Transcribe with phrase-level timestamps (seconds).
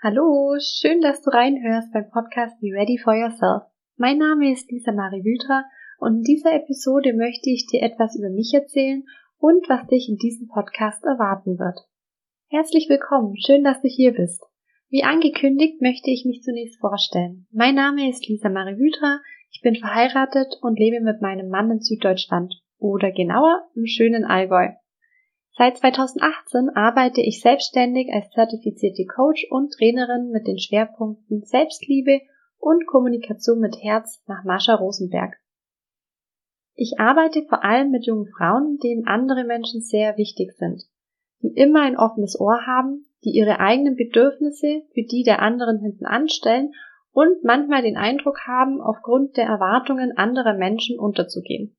[0.00, 3.64] Hallo, schön, dass du reinhörst beim Podcast Be Ready for Yourself.
[3.96, 5.64] Mein Name ist Lisa Marie Wüdra
[5.98, 9.02] und in dieser Episode möchte ich dir etwas über mich erzählen
[9.38, 11.80] und was dich in diesem Podcast erwarten wird.
[12.48, 14.40] Herzlich willkommen, schön, dass du hier bist.
[14.88, 17.48] Wie angekündigt möchte ich mich zunächst vorstellen.
[17.50, 19.18] Mein Name ist Lisa Marie Wüdra,
[19.50, 24.68] ich bin verheiratet und lebe mit meinem Mann in Süddeutschland oder genauer im schönen Allgäu.
[25.58, 32.20] Seit 2018 arbeite ich selbstständig als zertifizierte Coach und Trainerin mit den Schwerpunkten Selbstliebe
[32.58, 35.36] und Kommunikation mit Herz nach Mascha Rosenberg.
[36.76, 40.84] Ich arbeite vor allem mit jungen Frauen, denen andere Menschen sehr wichtig sind,
[41.42, 46.06] die immer ein offenes Ohr haben, die ihre eigenen Bedürfnisse für die der anderen hinten
[46.06, 46.70] anstellen
[47.10, 51.76] und manchmal den Eindruck haben, aufgrund der Erwartungen anderer Menschen unterzugehen.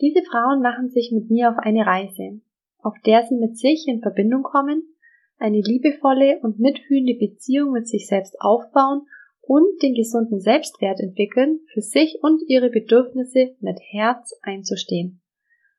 [0.00, 2.40] Diese Frauen machen sich mit mir auf eine Reise,
[2.84, 4.94] auf der sie mit sich in Verbindung kommen,
[5.38, 9.06] eine liebevolle und mitfühlende Beziehung mit sich selbst aufbauen
[9.40, 15.20] und den gesunden Selbstwert entwickeln, für sich und ihre Bedürfnisse mit Herz einzustehen.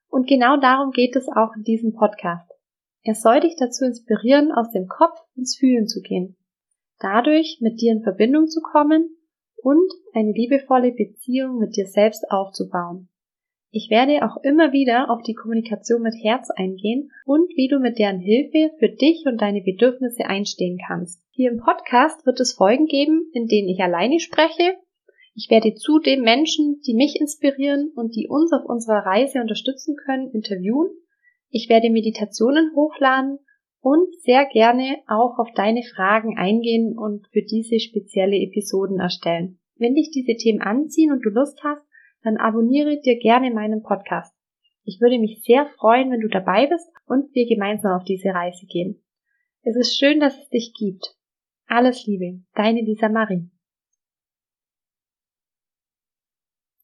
[0.10, 2.52] Und genau darum geht es auch in diesem Podcast.
[3.04, 6.36] Er soll dich dazu inspirieren, aus dem Kopf ins Fühlen zu gehen,
[7.00, 9.16] dadurch mit dir in Verbindung zu kommen
[9.58, 13.10] und eine liebevolle Beziehung mit dir selbst aufzubauen.
[13.78, 18.00] Ich werde auch immer wieder auf die Kommunikation mit Herz eingehen und wie du mit
[18.00, 21.22] deren Hilfe für dich und deine Bedürfnisse einstehen kannst.
[21.32, 24.78] Hier im Podcast wird es Folgen geben, in denen ich alleine spreche.
[25.34, 30.32] Ich werde zudem Menschen, die mich inspirieren und die uns auf unserer Reise unterstützen können,
[30.32, 30.92] interviewen.
[31.50, 33.40] Ich werde Meditationen hochladen
[33.82, 39.60] und sehr gerne auch auf deine Fragen eingehen und für diese spezielle Episoden erstellen.
[39.76, 41.85] Wenn dich diese Themen anziehen und du Lust hast,
[42.26, 44.36] dann abonniere dir gerne meinen Podcast.
[44.84, 48.66] Ich würde mich sehr freuen, wenn du dabei bist und wir gemeinsam auf diese Reise
[48.66, 49.04] gehen.
[49.62, 51.16] Es ist schön, dass es dich gibt.
[51.68, 53.50] Alles Liebe, deine Lisa Marie.